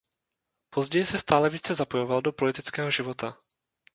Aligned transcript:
Později 0.69 1.05
se 1.05 1.17
stále 1.17 1.49
více 1.49 1.73
zapojoval 1.75 2.21
do 2.21 2.31
politického 2.31 2.91
života. 2.91 3.37